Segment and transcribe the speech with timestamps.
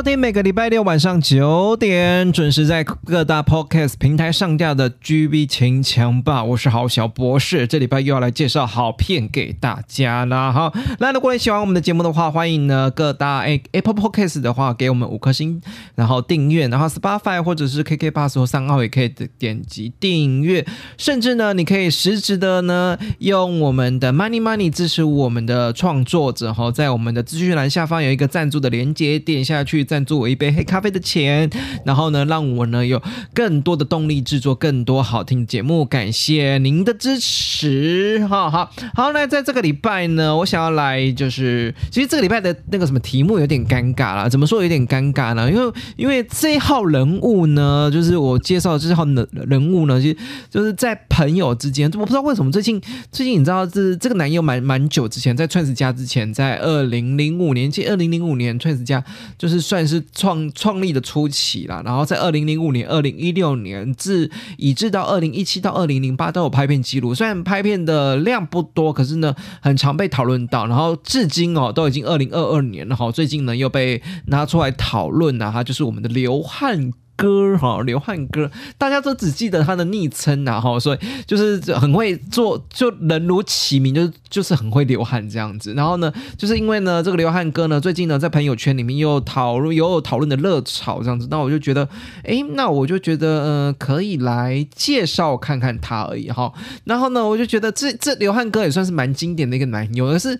[0.00, 10.50] 收听每个礼拜六晚上九点准时在各大 podcast 平台上架的 GB 情强吧，我是郝小博士，这礼拜又要来介绍好片给大家啦。
[10.50, 15.60] 哈，那如果你喜欢我们的节目的话，欢迎呢各大 A Apple Podcast 的话给我们五颗星，
[15.94, 20.64] 然后订阅，然后 Spotify 或者是 KK Bus 或三号也可以点击订阅，
[20.96, 31.50] 甚至呢你可以实质的呢用我们的 Money Money 支持我们的创作者哈，在我们的资讯栏下方有一个赞助的连接，点下去赞助我一杯黑咖啡的钱，
[31.84, 33.02] 然后呢，让我呢有
[33.34, 35.84] 更多的动力制作更多好听节目。
[35.84, 39.10] 感谢您的支持，好好好。
[39.10, 44.28] 那在这个礼拜呢，我想要来就是，其实这个礼拜的那个什么题目有点尴尬啦。
[44.28, 45.50] 怎么说有点尴尬呢？
[45.50, 50.14] 因为因为这号人物呢，就是我介绍这号人人物呢，就
[50.48, 52.80] 就是在朋友之间，我不知道为什么最近
[53.10, 59.02] 最近你知道这这个男友蛮蛮久之前，在 Trans 家之前，在二零零五年，其实二零零五年 Trans 家
[59.36, 61.80] 就是算但是创创立的初期啦。
[61.86, 70.66] 然后在二零零五年、二零一六年至以至到二零一七到二零零八都有拍片记录，虽然拍片的量不多，可是呢很常被讨论到。
[70.66, 76.92] 然后至今哦都已经二零二二年了哈，最近呢又被拿出来讨论啊，他就是我们的刘汉。
[77.20, 85.74] 哥哈，刘汉哥，大家都只记得他的昵称呐哈，所以就是很会做，就人如其名，就是就是很会流汗这样子。
[85.74, 91.86] 然后呢，就是因为呢，这个刘汉哥呢，最近呢在朋友圈里面又讨论，又有讨论的热潮这样子，那我就觉得，
[92.24, 96.52] 诶，那我就觉得，呃，可以来介绍看看他而已哈。
[96.84, 100.38] 然后呢，我就觉得这这刘汉哥也算是蛮经典的一个男友，可是。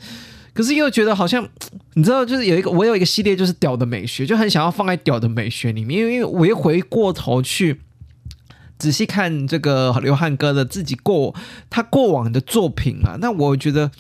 [0.53, 1.49] 可是又觉得好像，
[1.95, 7.81] 你知道，就是有一个我有一个系列，就是屌的美学，就很想要放在屌的美学里面，因为我一回过头去
[8.79, 11.35] 仔细看这个刘汉哥的自己过
[11.69, 13.91] 他过往的作品啊，那我觉得。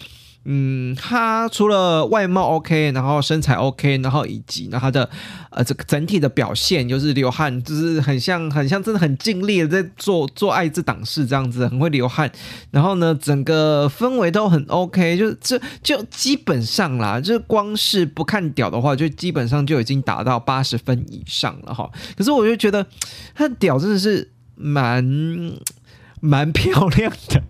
[0.44, 5.08] 嗯，他除了外貌 OK，然后身材 OK，然后以及呢他的
[5.50, 12.32] 呃这个整体的表现，就是流汗，就是很像很像真的很尽力的在做做爱这档事这样子，很会流汗。
[12.70, 21.90] 然后呢，整个氛围都很 OK，就这就基本上啦，就是光是不看屌的话，就基本上就已经达到八十分以上了哈。
[22.16, 22.86] 可是我就觉得
[23.34, 25.04] 他的屌真的是蛮。
[26.20, 27.42] 蛮漂亮的，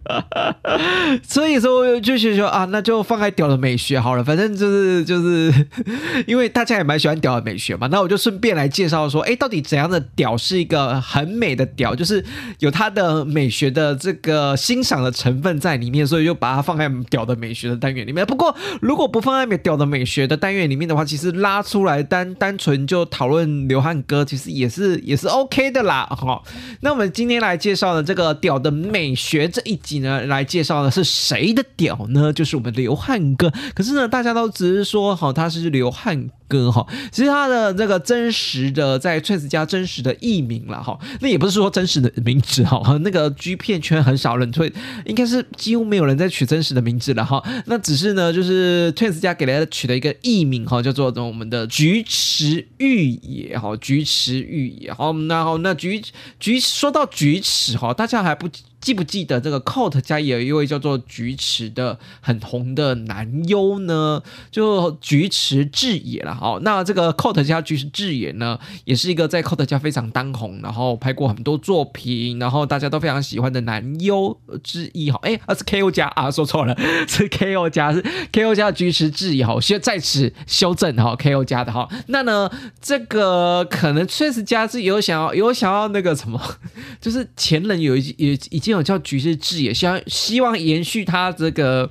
[1.27, 5.67] 所以说我就是说啊，那就放在屌的美学好了，反正就是就是
[6.27, 12.25] 因为大家也蛮喜欢屌的美学嘛，那我就顺便来介绍说，哎，到底怎样的屌是一个很美的屌，就是
[12.61, 18.25] 有它的美学的这个欣赏的成分在里面，所以就把它放在屌的美学的单元里面。
[18.25, 26.07] 不过如果不放在屌的美学的单元里面的话，其实拉出来单单纯就讨论刘汉歌，其实也是也是 OK 的啦。
[26.07, 26.41] 哈，
[26.83, 28.60] 那我们今天来介绍的这个屌。
[28.61, 32.33] 的美学这一集呢，来介绍的是谁的屌呢？
[32.33, 33.53] 就是我们刘汉哥。
[33.75, 36.85] 可是呢，大家都只是说，好，他是刘汉哥，哈。
[37.13, 40.99] 其实他的这个真实的在 Trans 家真实的艺名了，哈。
[41.21, 42.99] 那也不是说真实的名字，哈。
[43.03, 44.73] 那个 G 片圈很少人会，
[45.07, 47.41] 应该是几乎没有人在取真实的名字了，哈。
[47.67, 56.03] 那只是呢，就是 Trans 家给他取了一个艺名，哈，叫做我们的菊池玉野，哈，菊池玉野，好，然后那菊
[56.41, 58.49] 菊说到菊池，哈，大家还不。
[58.81, 64.23] 记不记得这个 Coat 家有一位叫做菊池的很红的男优呢？
[64.51, 66.35] 就菊池智也了。
[66.35, 75.11] 好，那这个 Cot 家菊池智也呢，也是一个在 Cot 家非常当红，然后拍过很多作品，然后大家都非常喜欢的男优之一。
[75.11, 76.75] 哈，哎，是 KO 家啊，说错了，
[77.07, 78.03] 是 KO 家，是
[78.33, 79.45] KO 家的菊池智也。
[79.45, 81.87] 好，先在此修正哈，KO 家的哈。
[82.07, 82.51] 那呢，
[82.81, 86.41] 这个可能确实家是有想要有想要那个什么，
[86.99, 88.70] 就是前人有一有一。
[88.71, 91.91] 有叫菊池智也，希望希望延续他这个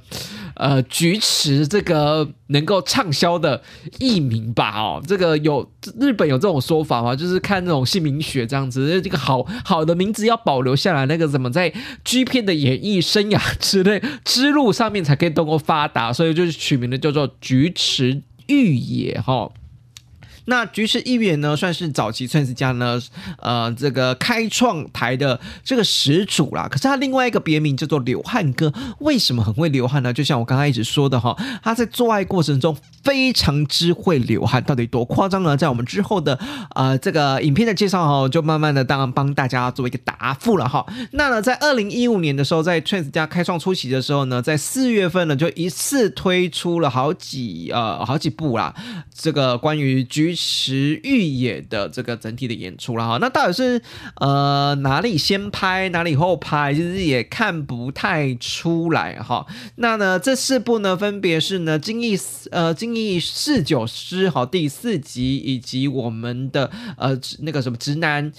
[0.55, 3.61] 呃菊池这个能够畅销的
[3.99, 7.15] 艺名吧哦，这个有日本有这种说法吗？
[7.15, 11.73] 就是看那种姓名学这样子，这个好好的名字要保留下来，那个怎么在
[12.03, 19.51] G 片的演艺生涯之类之路上面才可以能够发达，所以就是取名的叫做菊池玉也哈。
[20.49, 22.99] 那菊池议员呢，算是早期 Twins 家呢，
[23.39, 26.67] 呃，这个开创台的这个始祖啦。
[26.67, 30.11] 可是他另外一个别名叫做流汗哥，为什么很会流汗呢？
[30.11, 35.55] 就像我刚刚一直说的哈，他在做爱过程中非常之会流汗，到底多夸张呢？
[35.55, 36.37] 在我们之后的
[36.73, 40.83] 呃这个影片的介绍哈，就慢慢的当然帮大家做一个答复了哈。
[41.11, 48.73] 那呢，在二零一五年的时候，在 trans 家开创初期的时候呢，在四月份呢，就一次推出了好几呃好几部啦，
[49.15, 53.17] 这个关于菊石玉野的这个整体的演出了哈。
[53.19, 53.81] 那到底是
[54.15, 59.45] 呃哪里先拍，哪里后拍，其实也看不太出来哈。
[59.75, 62.17] 那呢，这四部呢，分别是呢《精益
[62.51, 68.31] 呃精益四九师》哈第四集，以及我们的呃那个什么直男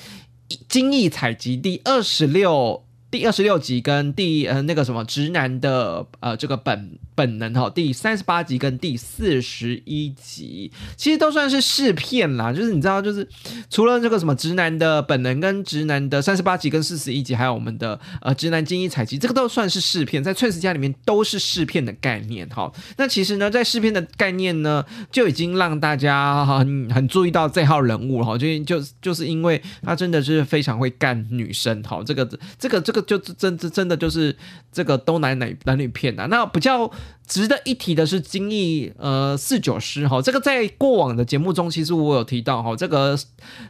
[0.69, 2.83] 精益采集第二十六。
[3.13, 12.51] 第二十六集跟第呃那个什么直男的呃这个本本能哈，第三十八集跟第四十一集，其实都算是试片啦。
[12.51, 13.29] 就是你知道，就是
[13.69, 22.73] 除了这个什么直男的本能跟直男的三十八集跟四十一集，还有我们的呃直男精英采集，这个都算是试片，在翠丝家里面都是试片的概念哈。
[22.97, 24.83] 那其实呢，在试片的概念呢，
[25.13, 32.25] 就已经让大家很很注意到这号人物哈，就就就是因为他真的是非常会干女生哈，这个
[32.59, 33.05] 这个这个。
[33.11, 34.37] 就真真真的就是
[34.71, 36.29] 这个都男男男女片呐。
[36.31, 36.89] 那比较
[37.27, 43.19] 值得一提的是精益呃四九师哈，这个在过往的节目中其实我有提到哈，这个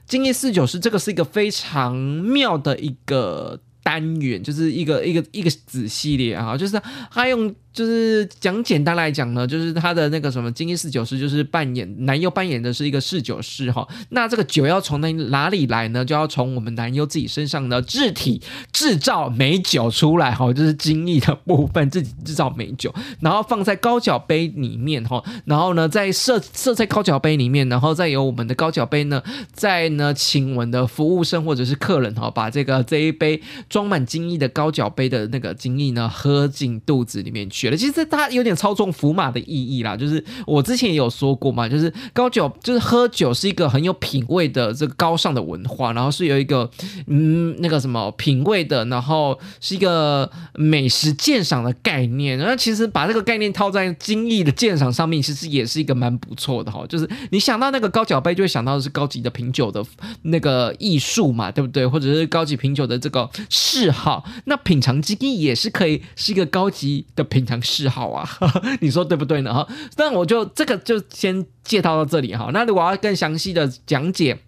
[0.07, 7.55] 精益四九师这个是一个非常妙的一个单元，就是一个一个一个子系列哈，就是他用。
[7.81, 13.89] 就是讲简单来讲呢，就是他的那个什么金翼四九师，就是扮演男优扮演的是一个侍酒师哈。
[14.11, 16.05] 那这个酒要从哪哪里来呢？
[16.05, 29.23] 就要从我们男优自己身上的制体制造美酒出来哈，就是精益的部分自己制造美酒，然后放在高脚杯里面哈，然后呢再设设在高脚杯里面，然后再由我们的高脚杯呢，
[29.55, 33.41] 再呢请我们的服务生或者是客人哈，把这个这一杯
[33.71, 37.70] 装满精益的高脚杯的那个精益呢喝进肚子里面去。
[37.77, 46.71] 其实它有点操纵福马的意义啦，就是我之前也有说过嘛，就是高酒就是喝酒是一个很有品味的这个高尚的文化，然后是有一个
[47.09, 52.39] 嗯那个什么品味的，然后是一个美食鉴赏的概念。
[52.39, 56.87] 然后其实把这个概念套在精益的鉴赏上面，其实也是一个蛮不错的哈。
[56.89, 59.85] 就是你想到那个高脚杯，就会想到是高级的品酒的
[60.23, 61.85] 那个艺术嘛，对不对？
[61.85, 67.41] 或者是高级品酒的这个嗜好，那品尝精益也是可以是一个高级的品。
[67.63, 68.29] 嗜好啊，
[68.81, 69.55] 你说对不对呢？
[69.55, 69.67] 哈，
[69.97, 72.51] 那我就这个就先介绍到这里哈。
[72.53, 74.39] 那如果要更详细的讲解。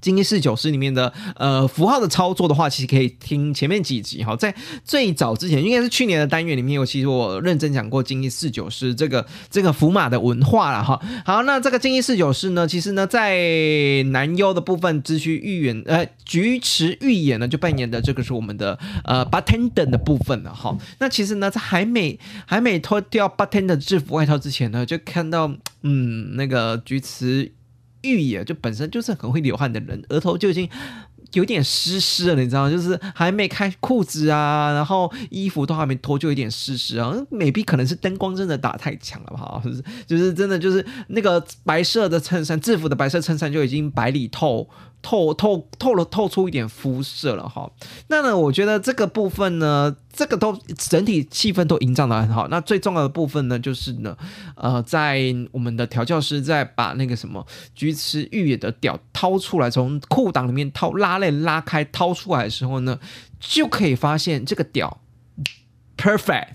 [0.00, 4.36] 金一四九师里面的呃符号的操作的话，其实可以听前面几集哈。
[4.36, 4.54] 在
[4.84, 11.00] 最早之前，应该是去年的单元里面，我其实我认真讲过金一四九师这个这个符码的文化了哈。
[11.24, 20.76] 好，那这个金一四九师呢，其实呢在男优的部分，只需预演呃菊池预演呢就扮演的这个是我们的呃 bartender 的部分了哈。
[21.00, 25.52] 那其实呢在还没还没脱掉 bartender 制服外套之前呢，就看到
[25.82, 27.52] 嗯那个菊池。
[28.02, 30.68] 玉野就本身就是很会流汗的人，额头就已经
[31.32, 32.70] 有点湿湿了，你知道？
[32.70, 37.14] 就是还没开裤子啊，然后衣服都还没脱，就有点湿湿啊。
[37.30, 39.62] 美币可能是灯光真的打太强了吧？
[39.64, 44.68] 就是就是真的就是那个白色的衬衫，制服的白色衬衫就已经白里透。
[45.00, 47.70] 透透透了，透出一点肤色了哈。
[48.08, 52.48] 那呢，我觉得这个部分呢，这个都整体气氛都营造的很好。
[52.48, 54.16] 那最重要的部分呢，就是呢，
[54.56, 55.20] 呃，在
[55.52, 62.98] 我们的调教师在把那个什么菊池玉野的屌掏出来，从裤裆里面掏拉链拉开掏出来的时候呢，
[63.38, 65.00] 就可以发现这个屌。
[65.98, 66.46] Perfect，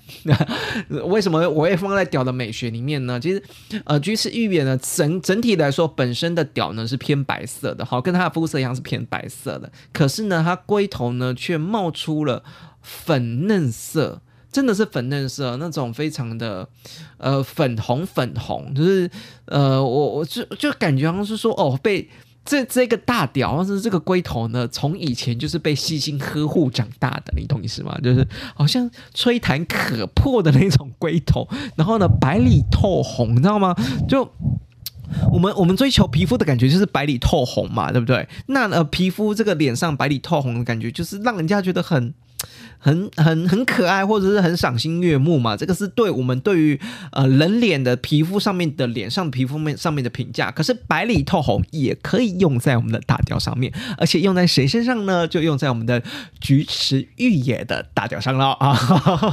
[1.06, 3.20] 为什么我会放在屌的美学里面呢？
[3.20, 3.44] 其实，
[3.84, 9.70] 呃，菊池玉野呢，整整体来说，本身的屌呢是偏白色的，好，跟它的肤色一样是偏白色的。
[9.92, 12.42] 可是呢，它龟头呢却冒出了
[12.82, 16.70] 粉嫩色，真的是粉嫩色，那种非常的
[17.18, 19.12] 呃粉红粉红，就是
[19.48, 22.10] 呃，我我就就感觉好像是说哦被。
[22.46, 27.98] 这这个大屌，是这个龟头呢，从以前就是被细心呵护长大的，你懂意思吗？
[28.04, 33.74] 就是好像吹弹可破的那种龟头，然后呢，白里透红，你知道吗？
[34.08, 34.30] 就
[35.32, 38.28] 我们我们追求皮肤的感觉就是白里透红嘛，对不对？
[38.48, 42.14] 那呃，皮肤这个脸上白里透红的感觉，就是让人家觉得很。
[42.78, 45.56] 很很很可爱，或者是很赏心悦目嘛。
[45.56, 46.80] 这个是对我们对于
[47.12, 50.52] 呃人脸的皮肤上面的脸上皮肤面上面的评价。
[50.52, 55.28] 可是白里透红也可以用在我们的大雕上面，而且用在谁身上呢？
[55.28, 56.02] 就用在我们的
[56.42, 58.78] 菊池玉野的大雕上了啊！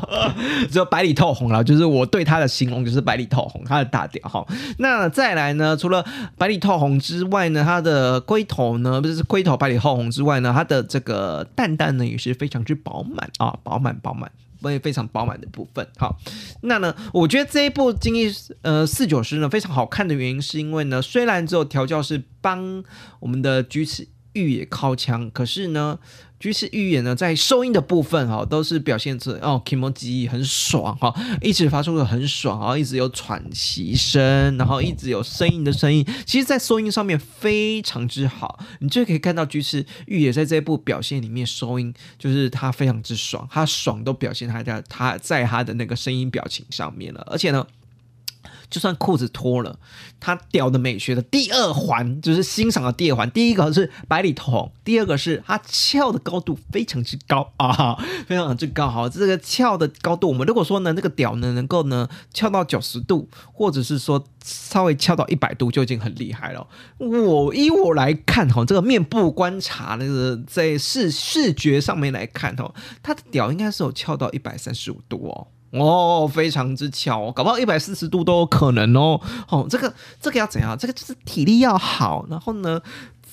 [0.71, 4.47] 只有白里透红了，就是我对它的形容就是白里透红，它的大雕哈。
[4.79, 6.05] 那再来呢，除了
[6.39, 13.31] 白里透红之外呢，它的龟头呢，不是龟头白里透红之外呢，它的这个蛋蛋呢也是非常之薄饱满。
[13.39, 14.31] 啊，饱满饱满，
[14.61, 15.87] 非非常饱满的部分。
[15.99, 16.19] 好，
[16.63, 18.31] 那呢，我觉得这一部《精益
[18.63, 22.85] 呃四九师》呢非常好看的原因，是因为呢，虽然只有调教是帮
[23.21, 25.99] 我们的菊池玉也靠枪，可是呢。
[26.41, 47.67] 居士预言呢，在收音的部分哈，都是表现出哦，Kimoji 很爽哈，一直发出的很爽啊，一直有喘息声，然后一直有声音的声音，其实，在收音上面非常之好，你就可以看到居士预言在这一部表现里面收音，就是他非常之爽，他爽都表现他在他在他的那个声音表情上面了，而且呢。
[48.71, 49.79] 就算裤子脱了，
[50.21, 53.29] 他屌的美学的第二环就是欣赏的第二环。
[53.31, 57.97] 第一个是白里透红，第二个是他翘的高度非常之高啊，
[58.27, 58.89] 非常之高。
[58.89, 66.67] 好，这个翘的高度，我们如果说呢，那个屌呢能够呢翘到九十度，或者是说稍微翘到一百度，就已经很厉害了。
[66.99, 72.73] 我依我来看哈，这个面部观察那个在视视觉上面来看哦，
[73.03, 75.49] 他的屌应该是有翘到一百三十五度哦。
[75.73, 79.21] 哦，非常之巧，搞不好一百四十度都有可能哦。
[79.49, 80.77] 哦，这个这个要怎样？
[80.77, 82.81] 这个就是体力要好，然后呢，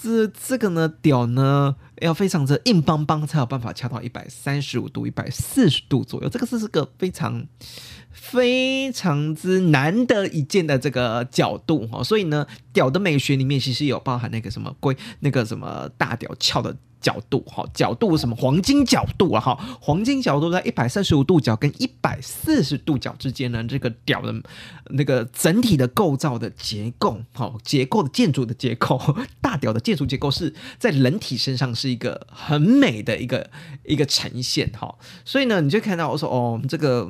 [0.02, 6.30] 这这个呢，屌呢要非常的硬邦邦，才有办法翘到一百三十五度、一百四十度左右。
[6.30, 7.48] 这个是是个非常
[8.12, 12.04] 非常之难得一见的这个角度哈。
[12.04, 16.78] 所以呢，屌的美学里面其实有包含那个什么龟，那个什么大屌翘的。
[17.08, 24.36] 角度哈，角度什么黄金角度啊哈，黄金角度在一百三十五度角跟一百四十度角之间呢，这个屌的
[24.90, 29.00] 那个整体的构造的结构，好结构的建筑的结构，
[29.40, 33.50] 大屌的建筑结构是在人体身上是一个很美的一个
[33.86, 37.10] 一个呈现哈，所以呢，你就看到我说哦，这个。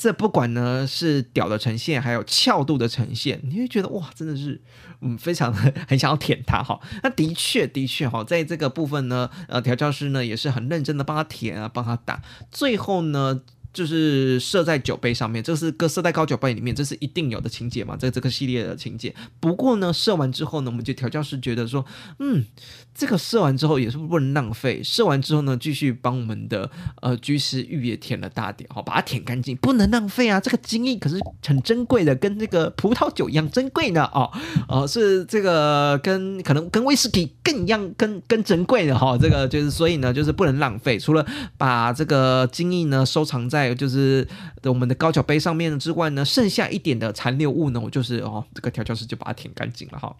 [0.00, 4.58] 这不管呢是屌的呈现，还有翘度的呈现，你会觉得哇，真的是
[5.02, 6.80] 嗯，非常的很想要舔它哈。
[7.02, 13.42] 那的确的确哈，在这个部分呢，呃，调教师呢也是很认真的帮他舔啊，帮他打，最后呢。
[13.72, 19.14] 就是射在酒杯上面，这是个射在高酒杯里面，这是一定有的情节嘛，在这个系列的情节。
[19.38, 21.84] 不过呢，射完之后呢，我们就调教师觉得说，
[22.18, 22.44] 嗯，
[22.92, 24.82] 这个射完之后也是不能浪费。
[24.82, 26.68] 射完之后呢，继续帮我们的
[27.00, 30.40] 呃居士玉也舔了大点，好把它舔干净，不能浪费啊！
[30.40, 34.28] 这个精液可是很珍贵的，跟那个葡萄酒一样珍贵呢，哦
[34.68, 39.16] 哦，是这个跟可能跟威士忌更一样，更更珍贵的哈。
[39.16, 41.24] 这个就是所以呢，就是不能浪费，除了
[41.56, 43.59] 把这个精液呢收藏在。
[43.60, 44.26] 还有就是
[44.64, 50.14] 我们的高脚杯上面之外呢，剩下一点的残留物呢，我就是哦，这个调教师就把它舔干净了哈。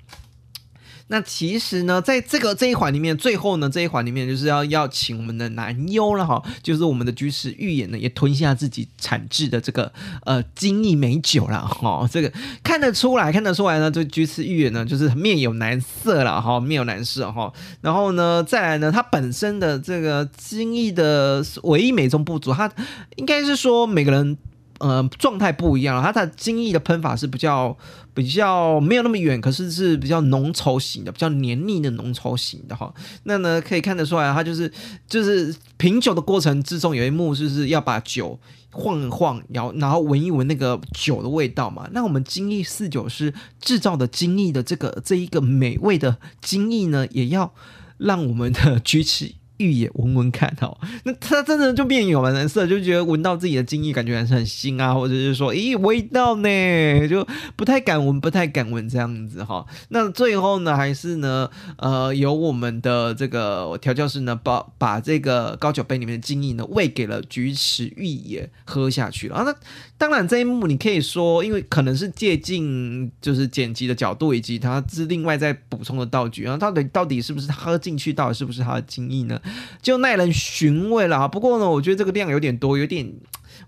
[1.12, 9.92] 那其实呢，在这个这一环里面，最后呢这一环里面就是要要请我们的男优了哈，就是我们的居士预言呢也吞下自己产制的这个
[10.24, 22.70] 呃精益美酒了哈，这个看得出来看得出来呢，这居士预言呢就是面有难色了哈，面有难色哈，然后呢再来呢，它本身的这个精益的唯一美中不足，它
[23.16, 24.38] 应该是说每个人。
[24.80, 27.76] 呃，状态不一样，它的精益的喷法是比较
[28.14, 32.92] 比较没有那么远，可是是比较浓稠型的，比较黏腻的浓稠型的哈。
[33.24, 34.72] 那呢，可以看得出来，它就是
[35.06, 38.40] 就是品酒的过程之中有一幕，就是要把酒
[38.72, 41.86] 晃一晃，然后然后闻一闻那个酒的味道嘛。
[41.92, 47.52] 那我们精益四九是制造的精益的这个这一个美味的精益呢，也要
[47.98, 49.36] 让我们的举起。
[49.60, 57.26] 玉也闻闻看哦， 那他真的就变有了蓝色，就觉得闻到自己的精液，感觉还是很新啊，或者是说，咦，味道呢，就
[57.56, 59.66] 不太敢闻，不太敢闻这样子哈。
[59.90, 69.42] 那最后呢，还是呢，呃，由我们的这个调教师呢，把把这个高脚杯里面的精液呢，喂给了菊池玉也喝下去了啊。
[69.44, 69.54] 那
[70.00, 76.58] 当然这一幕你可以说，因为可能是借镜，就是剪辑的角度，以及他是另外再补充的道具然后。
[76.58, 79.38] 到底到底是不是喝进去，到底是不是他的精液呢？
[79.82, 81.28] 就耐人寻味了哈。
[81.28, 83.12] 不过呢，我觉得这个量有点多，有点，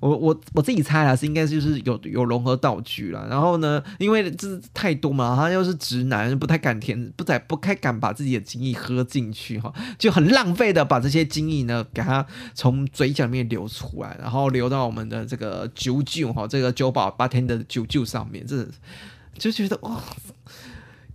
[0.03, 3.25] 我我我自己猜啦，是应该就是有有融合道具了。
[3.31, 18.67] 然后呢，因为这太多嘛，他又是直男，不太敢填，不太不太敢把自己的精液喝进去哈，就很浪费的把这些精液呢，给他从嘴角里面流出来，然后流到我们的这个酒酒哈，这个酒保八天的酒酒上面，这
[19.39, 20.03] 就觉得哇。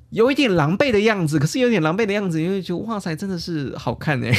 [0.10, 4.34] 有一点狼狈的样子，可是有点狼狈的样子，因为觉得哇塞，真的是好看哎！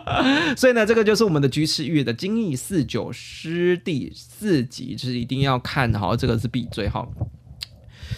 [0.54, 7.06] 所以呢，这个就是我们的居士玉的《精益四九师》第四集，就是一定要看好，这个是必追哈。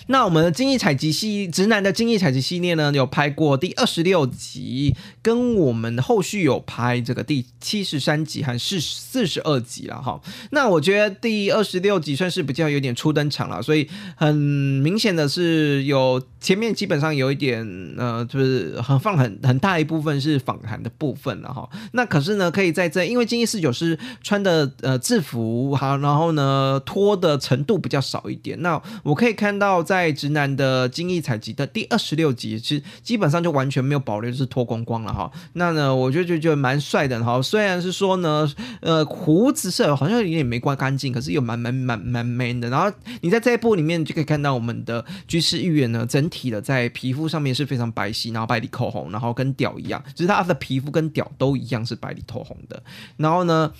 [0.08, 10.20] 那我们的精益采集系直男的精益采集系列呢，有拍过第二十六集，跟我们后续有拍这个第七十三集还是四十二集了哈。
[10.50, 13.86] 那我觉得第二十六集算是比较有点初登场了，所以
[14.16, 17.62] 很明显的是有前面基本上有一点
[17.98, 21.68] 呃，就是很放很很大一部分是访谈的部分了哈。
[21.92, 28.60] 那可是呢，可以在这因为精益四九是穿的呃制服哈，然后呢脱的程度比较少一点。
[28.62, 35.31] 那我可以看到在在直男的精益采集的第二十六集，其实基本上就完全没有保留，就是脱光光了哈。
[35.55, 37.43] 那呢，我就就觉得蛮帅的哈。
[37.43, 38.49] 虽然是说呢，
[38.81, 42.71] 呃，胡子色好像有点没刮干净，可是又蛮蛮蛮蛮 man 的。
[42.71, 42.90] 然后
[43.21, 52.83] 你在这一部里面就可以看到我们的居士预言呢，整体的在皮肤上面是非常白皙，然后白里透红，然后跟屌一样，就是他的皮肤跟屌都一样是白里透红的。
[53.17, 53.73] 然后呢，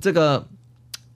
[0.00, 0.48] 这个。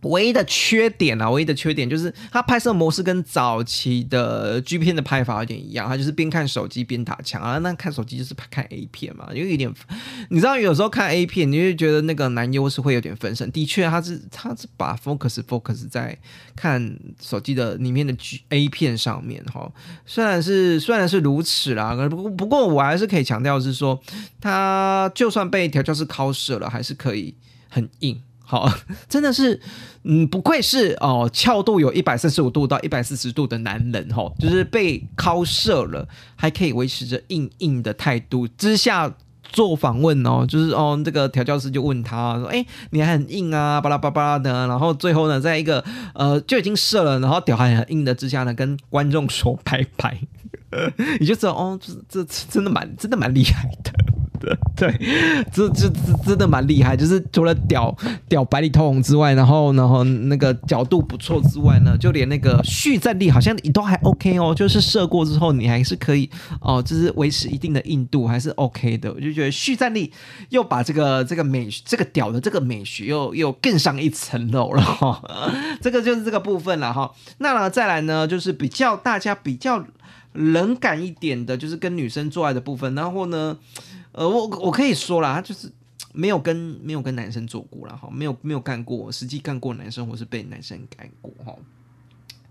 [0.03, 7.59] 唯一的缺点啊，唯一的缺点就是它拍摄模式跟早期的 G 片的拍法有点一样，它就是边看手机边打枪啊。
[7.59, 9.75] 那看手机就是看 A 片嘛，因为有点，
[10.31, 13.51] 你知道有时候看 A 片，你会觉得那个男优是会有点分神。
[13.51, 16.17] 的确，他是他是把 focus focus 在
[16.55, 19.71] 看手机的里面的 G A 片上面哈。
[20.07, 24.01] 虽然是虽然是如此啦，不过不过我还是可以强调是说，
[24.41, 27.35] 他就算被调教师敲射了，还是可以
[27.69, 28.23] 很硬。
[28.51, 28.67] 好，
[29.11, 29.61] 真的是，
[30.05, 38.49] 嗯，不愧是哦，翘度有一百四十五度到一百四十度的男人哈，就是被敲射了，还可以维持着硬硬的态度。
[38.49, 39.15] 之下
[39.53, 50.19] 做访问哦，就是哦，这个调教师就问他说，哎，你还很硬啊，巴拉巴拉的，然后最后呢，在一个呃就已经射了，然后屌还很硬的之下呢，跟观众说拜拜，
[51.21, 51.79] 你就知道哦，
[52.09, 53.93] 这这真的蛮真的蛮厉害的。
[54.77, 54.93] 对，
[55.53, 57.95] 这这这真的蛮厉害，就是除了屌
[58.29, 66.31] 屌白里透红之外，然后然后那个角度不错之外呢，就连那个续战力好像你都还 OK 哦，就是射过之后你还是可以
[66.61, 70.13] 哦，就是维持一定的硬度还是 OK 的，我就觉得续战力
[70.51, 75.23] 又把这个这个美这个屌的这个美学又又更上一层楼了哈，
[75.83, 77.13] 这个就是这个部分了哈。
[77.39, 79.85] 那呢再来呢，就是比较大家比较
[80.35, 83.57] 冷感一点的，就是跟女生做爱的部分，然后呢。
[84.19, 85.71] 呃，我我可以说啦，他就是
[86.13, 91.55] 没有跟没有跟男生做过了哈，没有没有干过，实际干过男生或是被男生干过哈。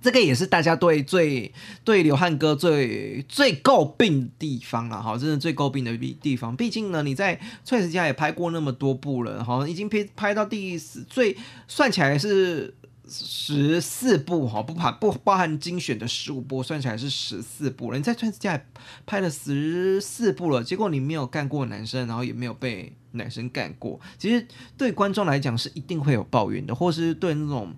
[0.02, 1.52] 这个也是大家对最
[1.84, 6.56] 对刘汉哥最最诟病的地方了哈，真的最诟病的地地方。
[6.56, 11.36] 毕竟呢，你在《翠石家》也拍过那么多部了，哈，已经拍拍到第四，最
[11.68, 12.74] 算起来是。
[13.10, 17.98] 十四部哈，不含不包含精选的十五部，算起来是十四部了。
[17.98, 18.58] 你在《钻石家》
[19.06, 24.00] 拍了十四部了，结果你没有干过男生，然后也没有被男生干过。
[24.18, 27.74] 其实对观众来讲是一定会有抱怨的，或是对那种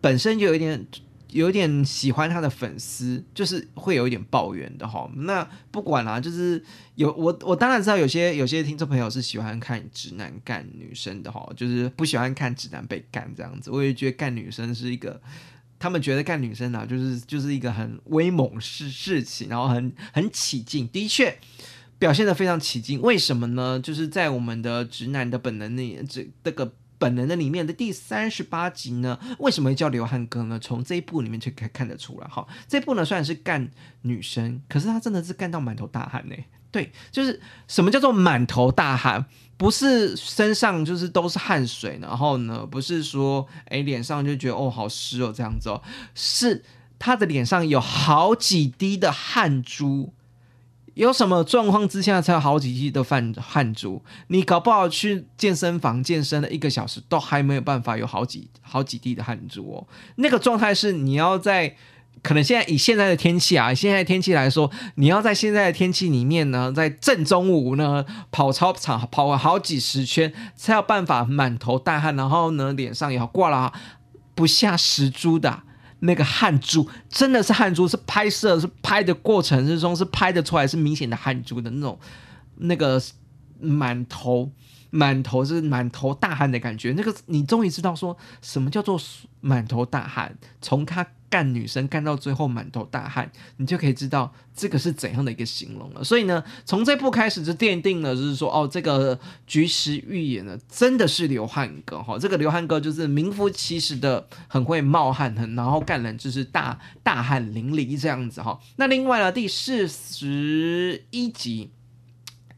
[0.00, 0.86] 本身就有一点。
[1.32, 5.10] 有点喜欢他的粉丝，就是会有一点抱怨的哈。
[5.16, 6.62] 那不管啦，就是
[6.94, 13.70] 有我我当然知道有些有些听众朋友是喜欢看直男干女生的哈，就是不喜欢看直男被干这样子。
[13.70, 15.20] 我也觉得干女生是一个，
[15.78, 21.38] 他们觉得干女生啊，就是就是一个很威猛事事情，然后很很起劲，的确
[21.98, 23.00] 表现的非常起劲。
[23.00, 23.80] 为什么呢？
[23.80, 26.74] 就是在我们的直男的本能里，这这个。
[27.02, 30.56] 本能的里面的第三十八集呢，为什么叫流汗哥呢？
[30.60, 32.28] 从这一部里面就可以看得出来。
[32.28, 33.68] 哈，这部呢虽然是干
[34.02, 36.36] 女生，可是他真的是干到满头大汗呢。
[36.70, 39.26] 对，就是什么叫做满头大汗？
[39.56, 45.82] 不是身上就是都是汗水，然后呢，不是说哎脸上就觉得哦好湿哦这样子哦，
[46.14, 46.64] 是
[47.00, 50.14] 他的脸上有好几滴的汗珠。
[50.94, 54.02] 有什么状况之下才有好几滴的汗汗珠？
[54.28, 59.86] 你搞不好去健身房健身了一个小时，都还没有办法有好几好几滴的汗珠哦。
[60.16, 61.74] 那个状态是你要在
[62.22, 73.72] 可能现在以现在的天气啊，现在天气来说，你要在现在的天气里面呢，在正中午呢跑操场跑完好几十圈，才有办法满头大汗，然后呢脸上也挂了
[74.34, 75.62] 不下十珠的。
[76.04, 81.98] 那个汗珠真的是汗珠，是拍摄是拍的过程之中是拍的出来是明显的汗珠的那种，
[82.56, 83.00] 那个
[83.62, 84.52] 满头
[84.90, 86.92] 满头就是满头大汗的感觉。
[86.96, 89.00] 那个你终于知道说什么叫做
[89.40, 91.06] 满头大汗，从他。
[91.32, 96.04] 干女生干到最后满头大汗，你就可以知道这个是怎样的一个形容了。
[96.04, 102.18] 所以呢，从这部开始就奠定了，就是说，哦，这个菊石玉也呢，真的是流汗哥哈。
[102.18, 108.60] 这个流汗哥就是名副其实的很会冒汗，很然后干人就是大大汗淋漓这样子哈。
[108.76, 111.70] 那另外呢，第四十一集。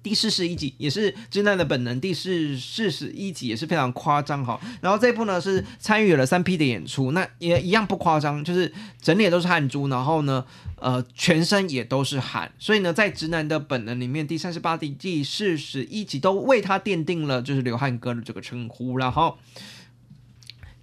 [0.05, 4.61] 第四十一集也是《直男的本能》，第四四十一集也是非常夸张哈。
[4.83, 10.45] 然后这一部呢是参与了三批的演出，那也一样不夸张，就是整脸都是汗珠，然后呢，
[10.77, 12.53] 呃，全身也都是汗。
[12.59, 19.39] 所以呢，在《直男的本能》里面，第三十八集、第四十一集都为他奠定了就是流汗哥的这个称呼，然后。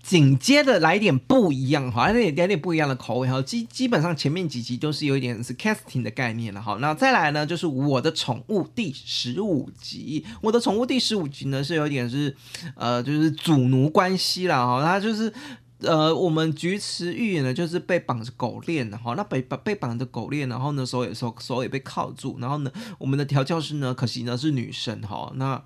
[0.01, 3.41] 紧接着来点不一样哈，来点点点不一样的口味哈。
[3.41, 6.77] 基基本上前面几集都是有一点是 casting 的概念了哈。
[6.81, 10.25] 那再来呢，就是我的宠物第十五集。
[10.41, 12.35] 我的宠物第十五集呢，是有点是
[12.75, 14.83] 呃，就是主奴关系了哈。
[14.83, 15.31] 它就是
[15.79, 19.13] 呃，我们菊池玉也呢，就是被绑着狗链的哈。
[19.15, 25.31] 那被绑被绑着狗链，然后呢手也手手也被铐住，然后呢，我们的调教师呢，可惜呢是女生哈。
[25.35, 25.63] 那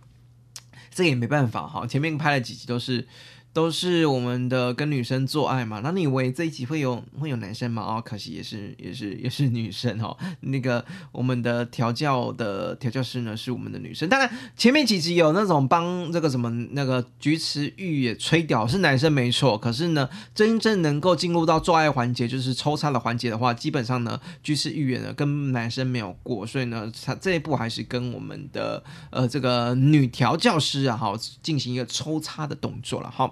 [0.93, 3.08] 这也没办法哈，前面拍了几集都是。
[3.55, 5.79] 都是我们的跟女生做爱嘛？
[5.81, 7.81] 那你以为这一集会有会有男生吗？
[7.83, 10.17] 哦，可惜也是也是也是女生哦。
[10.41, 14.09] 那个我们的调教的调教师呢是我们的女生。
[14.09, 19.57] 当然前面几集有那种帮这个什么那个菊池玉也吹屌是男生没错。
[19.57, 33.31] 可是呢，真正能够进入到做爱环节，就是抽插的环节的话，基本上呢，菊池玉也呢跟男生没有过，所以呢，他这一步还是跟我们的呃这个女调教师啊哈进行一个抽插的动作了哈。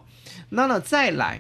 [0.50, 1.40] 那呢，再来，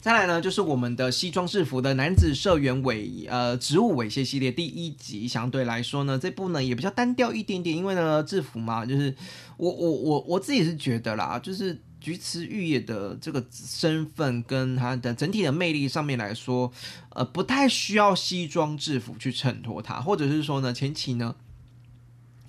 [0.00, 9.14] 再来呢，就是我们的西装制服的男子社员猥呃职务猥亵系列第一集，相对来说呢，这部呢也比较单调一点点，因为呢制服嘛，就是
[9.56, 16.72] 我我我我自己是觉得啦，就是菊池玉也的这个身份跟他的整体的魅力上面来说，
[17.10, 21.34] 呃，不太需要西装制服去衬托他，或者是说呢，前期呢。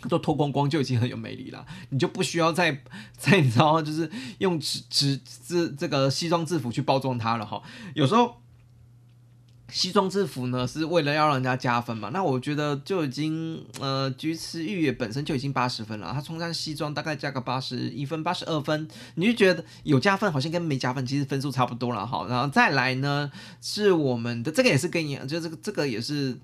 [0.10, 2.83] 都脱光光就已经很有魅力了，你就不需要再
[3.17, 7.62] 再你知道就是用纸纸这这个西装制服去包装它了哈。
[7.95, 8.38] 有时候
[9.69, 22.25] 西装制服呢是为了要让人家加分嘛，那我觉得就已经呃菊池玉也本身就已经八十分了，他穿上西装大概加个八十一分、八十二分，你就觉得有加分，好像跟没加分其实分数差不多了哈。
[22.29, 26.38] 然后再来呢是我们的这个也是跟你就这个这个也是。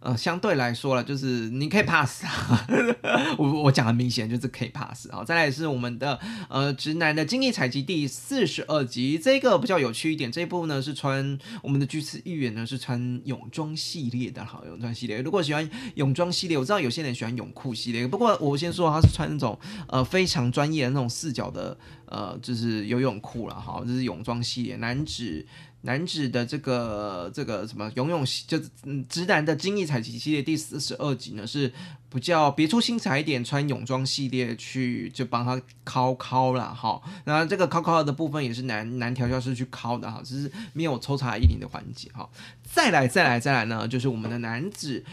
[0.00, 2.66] 呃，相对来说了，就是你可以 pass 啊，
[3.36, 5.22] 我我讲的明显就是可以 pass 啊。
[5.22, 10.32] 再来是我们的呃直男的经济采集第四十二集，这个比较有趣一点。
[10.32, 15.20] 这一部呢是穿我们的巨次议员呢是穿泳装系列的，好泳装系列。
[15.20, 25.46] 如果喜欢泳装系列，我知道有些人喜欢泳裤系列，不过我先说他是穿那种呃非常专业的那种四角的呃就是游泳裤了，哈，这是泳装系列，男子。
[25.82, 31.72] 男子的这个这个什么游泳系，就嗯直男的精益采集系列第四十二集呢，是
[32.12, 37.00] 比较别出心裁一点，穿泳装系列去就帮他敲敲了哈。
[37.24, 42.28] 那这个敲敲的部分也是男男调教师去敲的哈，只是没有抽查衣领的环节哈。
[42.62, 45.04] 再来再来再来呢，就是我们的男子。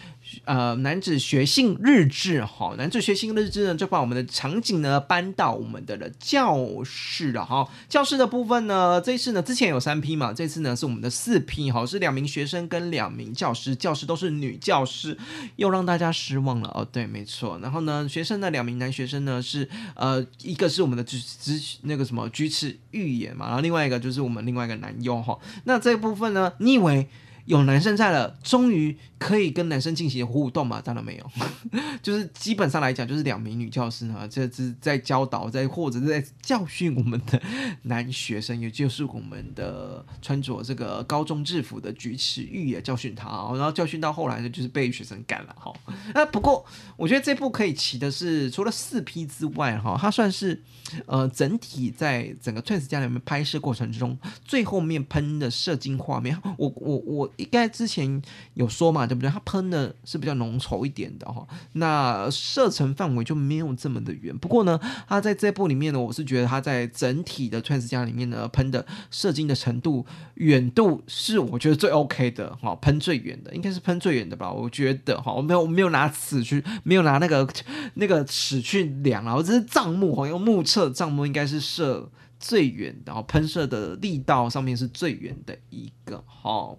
[0.45, 7.67] 呃，男子学性日志哈，男子学性日志呢，就把我们的场景呢搬到我们的教室了哈。
[7.89, 15.17] 教室的部分呢，这次呢之前有三批嘛，这次呢是我们的四批哈，是两名学生跟两名教师，教师都是女教师，
[15.55, 16.87] 又让大家失望了哦。
[16.91, 17.59] 对，没错。
[17.61, 25.37] 然后呢，学生的两名男学生呢是呃，一个是我们的知知那个什么居次预言嘛，然后另外一个就是我们另外一个男优哈。
[25.65, 27.07] 那这部分呢，你以为？
[27.47, 30.81] 有男生在了，终于可以跟男生进行互动嘛？
[30.81, 31.31] 当然没有，
[32.03, 37.41] 就是基本上来讲，就是两名女教师呢，这是在教导，在或者是在教训我们的
[37.83, 45.73] 男学生，也就是我们的穿着这个高中制服的菊池玉也教训他，然后教训到后来呢，就是被学生干了哈。
[46.13, 46.65] 那不过
[46.97, 50.61] 我觉得这部可以骑的是，除了四批之外哈，它算是
[51.05, 57.31] 呃整体在整个 Twins 家里面拍摄过程之中最后面喷的射精画面，我我我。
[57.37, 58.21] 应该之前
[58.55, 59.29] 有说嘛，对不对？
[59.29, 64.37] 它喷的是比较浓稠一点的哈，那射程范围就没有这么的远。
[64.37, 74.51] 不过呢，它在这部里面呢，我是觉得它在整体的 Trans 家里面呢，喷的射精的程度远度是我觉得最 OK 的哈，喷最远的应该是喷最远的吧？
[74.51, 77.47] 我觉得哈，我没有没有拿尺去，没有拿那个
[77.95, 86.75] 那个尺去量啊，我只是账目哈，用目测账目应该是射最远，然后喷射的力道上面是最远的一个哈。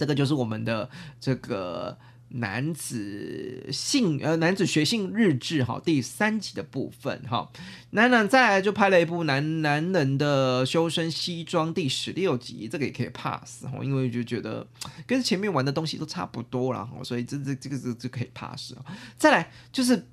[0.00, 0.88] 这个就是我们的
[1.20, 7.50] 这个男子性呃男子学性日志哈第三集的部分哈，
[7.90, 14.66] 男男再来就拍了一部男男人的修身西装第十六集，这个也可以 pass 哈，因为就觉得
[15.06, 18.72] 跟前面玩的东西都差不多了哈，所以这这这个这就可以 pass
[19.18, 20.06] 再来就是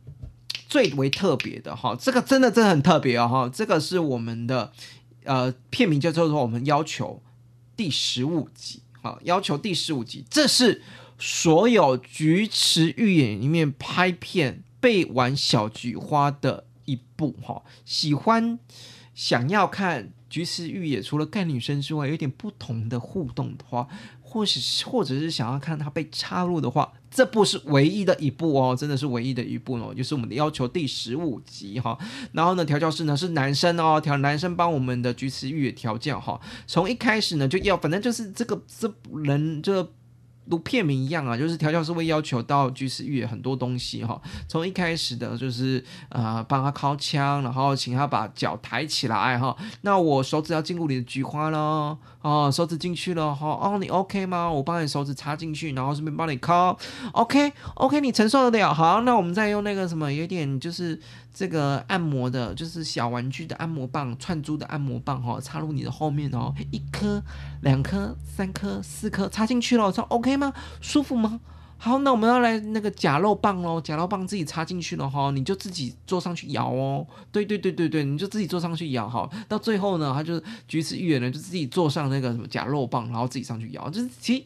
[0.67, 4.73] 最为特别的哈，这个真的真的很特别哦哈，这个是我们的
[5.23, 7.23] 呃片名叫做我们要求
[7.77, 8.81] 第十五集。
[9.23, 10.81] 要求第十五集，这是。
[11.19, 18.59] 所有菊池玉演里面拍片被玩小菊花的一部哈，喜欢
[19.15, 23.87] 想要看菊池玉也除了干女生之外有点不同的互动的话，
[24.21, 31.97] 或是或者是想要看他被插入的话，这部是唯一的一部哦，真的是唯一的一部哦，就是我们的要求第十五集哈。
[32.31, 36.39] 然后呢，调教师呢是男生哦，调男生帮我们的菊池玉调教哈。
[36.65, 39.87] 从一开始呢就要，反正就是这个这人这。
[40.49, 44.21] 如片名一样啊，就是调教师会要求到菊池玉很多东西哈。
[44.47, 49.55] 从一开始的就是呃帮他敲枪，然后请他把脚抬起来哈。
[49.81, 53.47] 那我手指要进入你的菊花喽，哦手指进去了哈。
[53.47, 54.49] 哦你 OK 吗？
[54.49, 56.77] 我帮你手指插进去，然后顺便帮你敲。
[57.11, 58.73] OK OK 你承受得了？
[58.73, 60.99] 好，那我们再用那个什么有点就是
[61.37, 67.21] 这个按摩的，就是小玩具的按摩棒，串珠的按摩棒哈，插入你的后面哦，一颗、
[67.61, 70.37] 两颗、三颗、四颗插进去了，说 OK。
[70.37, 70.53] 吗？
[70.81, 71.39] 舒服吗？
[71.79, 77.05] 好，那我们要来那个假肉棒喽，假肉棒自己插进去了哈，你就自己坐上去摇哦。
[77.31, 79.27] 对对对对对，你就自己坐上去摇哈。
[79.47, 84.43] 到最后呢，他就橘子预言呢，就自己坐上那个什么假肉棒，然后自己上去摇，就是其实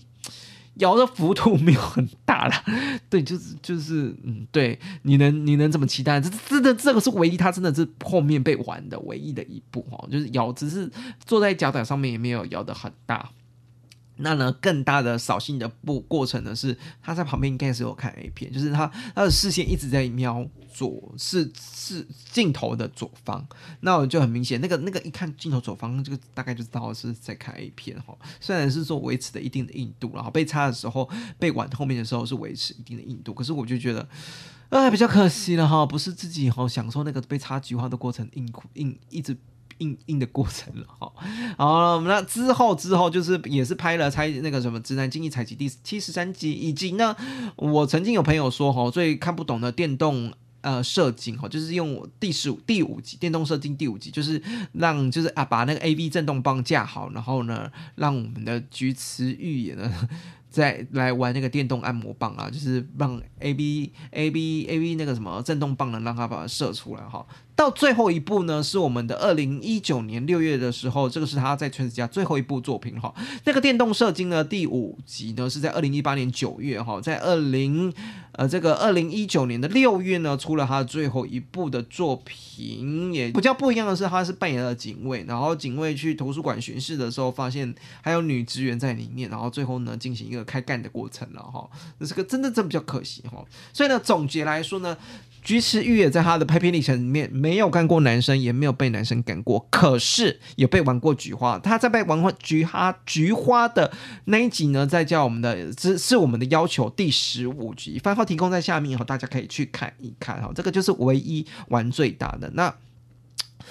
[0.76, 2.64] 摇的幅度没有很大啦。
[3.10, 6.20] 对，就是就是嗯，对，你能你能怎么期待？
[6.20, 10.90] 这真的这个是唯一，他真的是后面被玩的唯一的一步哦，就是摇，只是
[11.26, 13.30] 坐在脚掌上面也没有摇的很大。
[14.22, 23.46] 那呢，更大的扫兴的步过程呢，是他在旁边应该是有看 A 片，就是他他的视线一直在瞄左是是镜头的左方，
[23.82, 28.16] 那我就很明显，那个那个一看镜头左方，这个大概就知道是在看 A 片哈。
[28.40, 34.08] 虽然是说维持的一定的硬度，然后被插的时候被挽后面的时候是维持一定的硬度，可是我就觉得，
[34.70, 39.36] 哎，比较可惜了哈，不是自己哈享受那个被插菊花的过程，硬硬一直。
[39.82, 41.12] 硬硬的过程了哈，
[41.58, 47.16] 好，那之后之后就是也是拍了猜那个什么直男经济采集第七十三集，以及呢，
[47.56, 54.42] 我曾经有朋友说哈，最看不懂的电动呃射精哈，就是用第十五第五集电动射精第五集，就是
[54.74, 59.92] 让就是啊把那个 A V 震动棒架好，然后呢让我们的菊池玉也呢。
[60.52, 67.26] 再来玩那个电动按摩棒啊，就是让 A B A B A B 那个什么震动棒呢，让它把它射出来哈。
[67.56, 73.14] 到最后一部呢，是我们的二零一九年六月的时候，这个是他在全世界最后一部作品哈。
[73.44, 77.94] 那个电动射精呢，第五集呢是在二零一八年九月哈，在二零
[78.32, 91.70] 呃这个二零一九年的六月呢出了他最后一部的作品，也比较不一样的是，他是扮演了警卫，然后警卫去图书馆巡视的时候，发现还有女职员在里面，然后最后呢进行一个开干的过程了哈。
[92.00, 93.46] 这是个真的真比较可惜哈。
[93.72, 94.98] 所以呢，总结来说呢。
[95.42, 101.58] 菊池玉也在他的拍片历程里面没有干过男生，也没有被男生干过，可是有被玩过菊花。
[101.60, 103.92] 他在被玩过菊花菊花的
[104.26, 112.74] 那一集呢，在叫我们的，这是我们的要求第十五集，番号提供在下面以后，大家可以去看一看哈，这个就是唯一玩最大的那。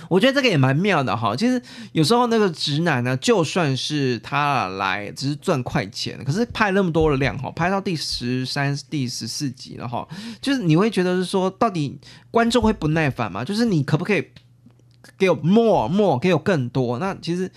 [0.08, 1.60] 我觉得这个也蛮妙的哈，其实
[1.92, 10.06] 有时候那个直男呢，就算是他来只是赚快钱，可是拍那么多的量哈，拍到第十三、第十四集了哈，
[10.40, 11.98] 就是你会觉得是说，到底
[12.30, 13.44] 观众会不耐烦吗？
[13.44, 14.24] 就是你可不可以
[15.18, 16.98] 给我 more more，给我更多？
[16.98, 17.50] 那其实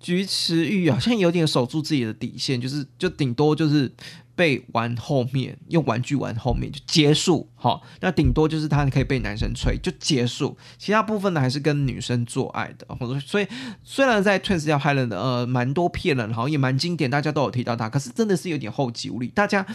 [0.00, 3.92] 菊池玉好像有点守住自己的底线，就是就顶多就是。
[4.36, 13.46] 被玩后面用玩具玩后面就结束，哈，那顶多就是他可以被男生吹就结束，其他部分呢还是跟女生做爱的，或者所以
[13.82, 19.66] 虽然在 Twins 要拍了呃蛮多片了，然后也蛮经典，大家都有提到他，可是真的是有点后继无力，大家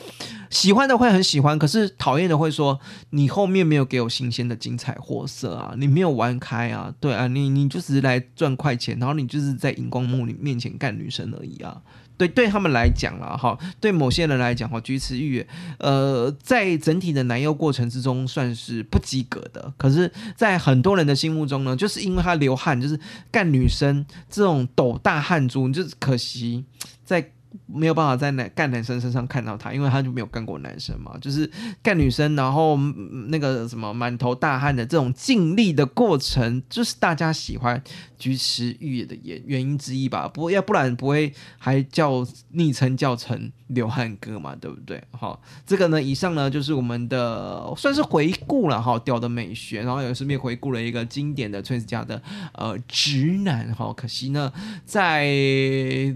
[0.49, 11.81] 喜欢的会很喜欢，可是讨厌的会说你后面没有给我新鲜的精彩货色啊，你没有玩开啊，对啊，你你就是来赚快钱，然后你就是在荧光幕里面前干女生而已啊。
[12.17, 15.43] 对，对他们来讲了哈，对某些人来讲哈，菊池玉，
[15.79, 19.73] 呃，在整体的男优过程之中算是不及格的。
[19.77, 22.99] 可是，在很多人的心目中呢，就是因为他流汗，就是
[23.31, 26.65] 干女生这种抖大汗珠，就是可惜
[27.03, 27.31] 在
[27.65, 31.49] 没有办法在男干男生身上看到他，因为他就没有干过男生嘛，就是
[31.83, 32.77] 干女生，然后
[33.27, 37.83] 那个什么满头大汗的这种尽力的过程，就是大家喜欢
[38.21, 40.27] 菊池玉也的原原因之一吧。
[40.27, 45.01] 不要不然不会还叫昵称叫成流汗哥嘛，对不对？
[45.11, 52.21] 好，这个呢，以上呢就是我们的算是回顾了哈，屌的美学，然后也顺便回顾了一个经典的崔斯家的
[52.53, 54.51] 呃直男哈，可惜呢，
[54.85, 55.25] 在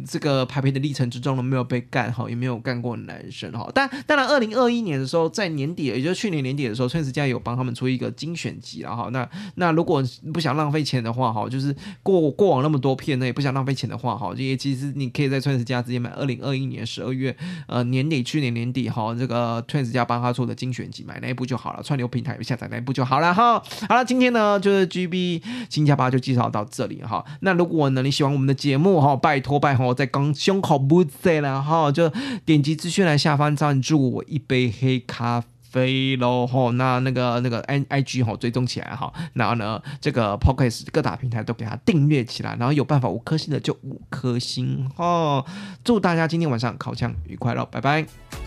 [0.05, 1.45] 这个排片的历程之中呢。
[1.45, 3.69] 没有被干哈，也没有干过男生哈。
[3.71, 9.09] 但当然，二零二一年的时候，在年底，也就是去年年底的时候，崔斯家有帮他们出一个精选集了哈。
[9.11, 17.35] 那那如果不想浪费钱的话哈，就是过过往那么多片呢，也不想浪费钱的话哈，也其实你可以在崔斯家直接买二零二一年十二月
[17.67, 21.83] 呃年底去年年底哈，这个崔斯家帮他出的精选集，买那一部就好了。
[21.83, 23.61] 串流平台下载那一部就好了哈。
[23.87, 27.23] 好了，今天呢就是 GB 新加坡就介绍到这里哈。
[27.41, 31.35] 那如果呢你喜欢我们的节目哈，拜托拜托，在刚胸口不在。
[31.35, 32.09] 了哈就
[32.45, 45.43] 点击资讯栏下方赞助我一杯黑咖啡飞喽吼，那那个那个 N I G 吼追踪起来哈，然后呢这个 Podcast 各大平台都给它订阅起来，然后有办法五颗星的就五颗星哈，
[45.83, 48.44] 祝大家今天晚上烤枪愉快喽，拜拜。